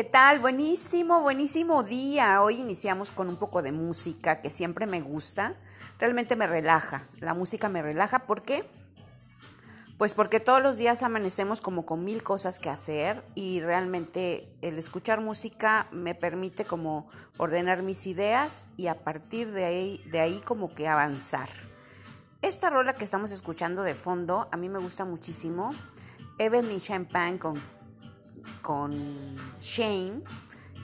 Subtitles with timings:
[0.00, 0.38] ¿Qué tal?
[0.38, 2.40] Buenísimo, buenísimo día.
[2.40, 5.56] Hoy iniciamos con un poco de música que siempre me gusta.
[5.98, 7.04] Realmente me relaja.
[7.18, 8.20] La música me relaja.
[8.20, 8.64] ¿Por qué?
[9.98, 14.78] Pues porque todos los días amanecemos como con mil cosas que hacer y realmente el
[14.78, 20.40] escuchar música me permite como ordenar mis ideas y a partir de ahí, de ahí
[20.46, 21.50] como que avanzar.
[22.40, 25.72] Esta rola que estamos escuchando de fondo a mí me gusta muchísimo.
[26.38, 27.60] Evelyn Champagne con,
[28.62, 28.96] con
[29.60, 30.22] Shane,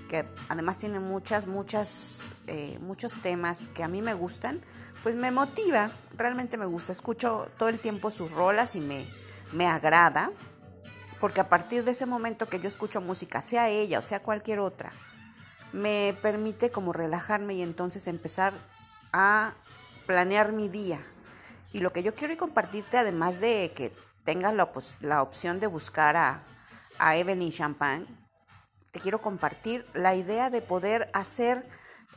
[0.09, 4.61] que además tiene muchas, muchas, eh, muchos temas que a mí me gustan,
[5.03, 6.93] pues me motiva, realmente me gusta.
[6.93, 9.07] Escucho todo el tiempo sus rolas y me,
[9.53, 10.31] me agrada,
[11.21, 14.59] porque a partir de ese momento que yo escucho música, sea ella o sea cualquier
[14.59, 14.93] otra,
[15.73, 18.55] me permite como relajarme y entonces empezar
[19.13, 19.55] a
[20.07, 21.01] planear mi día.
[21.73, 23.93] Y lo que yo quiero compartirte, además de que
[24.25, 24.69] tengas la,
[25.01, 26.43] la opción de buscar a,
[26.99, 28.07] a Evelyn Champagne,
[28.91, 31.69] te quiero compartir la idea de poder hacer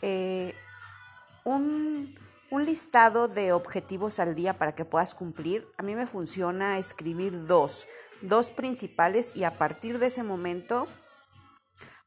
[0.02, 0.56] eh,
[1.44, 2.16] un,
[2.50, 5.68] un listado de objetivos al día para que puedas cumplir.
[5.78, 7.88] A mí me funciona escribir dos,
[8.22, 10.88] dos principales y a partir de ese momento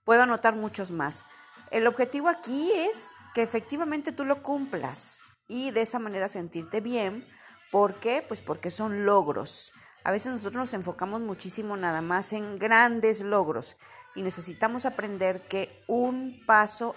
[0.04, 1.24] puedo anotar muchos más.
[1.70, 7.26] El objetivo aquí es que efectivamente tú lo cumplas y de esa manera sentirte bien.
[7.70, 8.24] ¿Por qué?
[8.26, 9.72] Pues porque son logros.
[10.04, 13.76] A veces nosotros nos enfocamos muchísimo nada más en grandes logros
[14.14, 16.94] y necesitamos aprender que un paso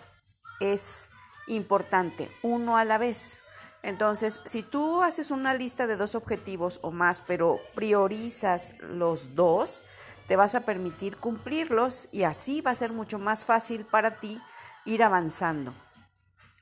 [0.59, 1.09] es
[1.47, 3.39] importante, uno a la vez.
[3.83, 9.83] Entonces, si tú haces una lista de dos objetivos o más, pero priorizas los dos,
[10.27, 14.41] te vas a permitir cumplirlos y así va a ser mucho más fácil para ti
[14.85, 15.75] ir avanzando.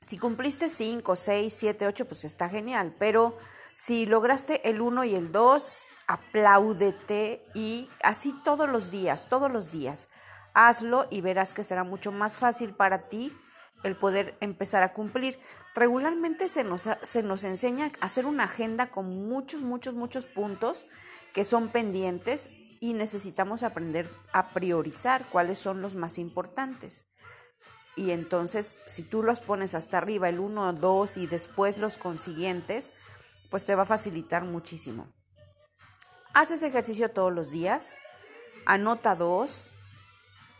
[0.02, 3.38] Si cumpliste 5, 6, 7, 8, pues está genial, pero
[3.74, 9.70] si lograste el 1 y el 2, apláudete y así todos los días, todos los
[9.70, 10.08] días.
[10.52, 13.36] Hazlo y verás que será mucho más fácil para ti
[13.82, 15.38] el poder empezar a cumplir.
[15.74, 20.86] Regularmente se nos, se nos enseña a hacer una agenda con muchos, muchos, muchos puntos
[21.32, 27.06] que son pendientes y necesitamos aprender a priorizar cuáles son los más importantes.
[27.96, 32.92] Y entonces, si tú los pones hasta arriba, el 1, 2 y después los consiguientes,
[33.50, 35.06] pues te va a facilitar muchísimo.
[36.34, 37.94] Haz ese ejercicio todos los días,
[38.66, 39.70] anota dos,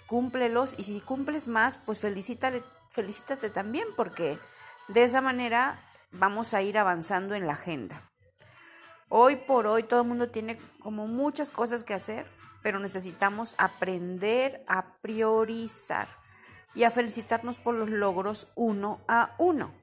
[0.06, 4.38] cúmplelos y si cumples más, pues felicítate, felicítate también porque
[4.86, 8.08] de esa manera vamos a ir avanzando en la agenda.
[9.08, 12.24] Hoy por hoy todo el mundo tiene como muchas cosas que hacer,
[12.62, 16.06] pero necesitamos aprender a priorizar
[16.76, 19.74] y a felicitarnos por los logros uno a uno.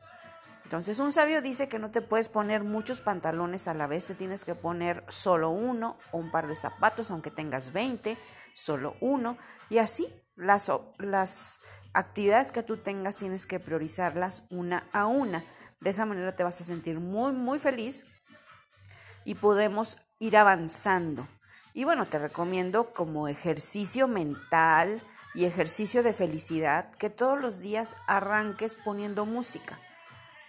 [0.72, 4.16] Entonces un sabio dice que no te puedes poner muchos pantalones a la vez, te
[4.16, 8.18] tienes que poner solo uno o un par de zapatos, aunque tengas 20,
[8.54, 9.38] solo uno.
[9.70, 11.60] Y así las, las
[11.92, 15.44] actividades que tú tengas tienes que priorizarlas una a una.
[15.82, 18.06] De esa manera te vas a sentir muy, muy feliz
[19.26, 21.28] y podemos ir avanzando.
[21.74, 25.04] Y bueno, te recomiendo como ejercicio mental
[25.36, 29.78] y ejercicio de felicidad que todos los días arranques poniendo música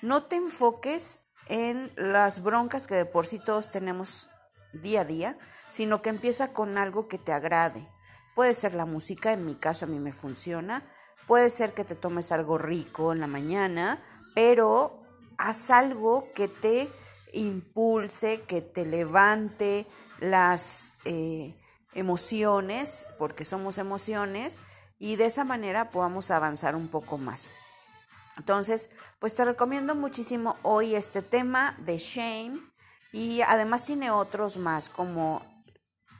[0.02, 4.28] no te enfoques en las broncas que de por sí todos tenemos
[4.72, 5.38] día a día,
[5.70, 7.88] sino que empieza con algo que te agrade.
[8.34, 10.84] Puede ser la música, en mi caso a mí me funciona,
[11.26, 14.02] puede ser que te tomes algo rico en la mañana,
[14.34, 15.02] pero
[15.38, 16.88] haz algo que te
[17.32, 19.86] impulse, que te levante
[20.20, 21.56] las eh,
[21.94, 24.60] emociones, porque somos emociones,
[24.98, 27.50] y de esa manera podamos avanzar un poco más.
[28.36, 28.88] Entonces,
[29.18, 32.58] pues te recomiendo muchísimo hoy este tema de Shame
[33.12, 35.42] y además tiene otros más como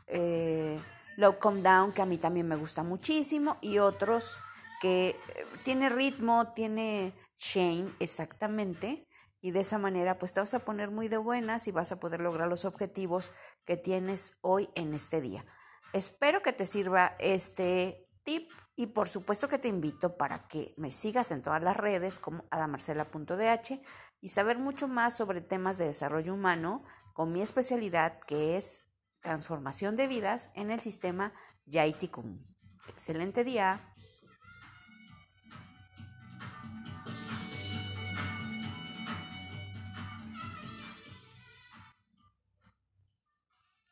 [0.07, 0.79] eh,
[1.17, 4.39] Low Come Down, que a mí también me gusta muchísimo, y otros
[4.81, 5.17] que eh,
[5.65, 9.09] tiene ritmo, tiene Shame exactamente,
[9.41, 11.99] y de esa manera pues te vas a poner muy de buenas y vas a
[11.99, 13.33] poder lograr los objetivos
[13.65, 15.45] que tienes hoy en este día.
[15.93, 20.93] Espero que te sirva este tip y por supuesto que te invito para que me
[20.93, 23.83] sigas en todas las redes como adamarcela.dh
[24.21, 28.87] y saber mucho más sobre temas de desarrollo humano con mi especialidad que es
[29.21, 31.33] transformación de vidas en el sistema
[31.67, 32.47] Yaitikun.
[32.89, 33.92] Excelente día.